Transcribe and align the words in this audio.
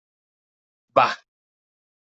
Bah! 0.95 1.19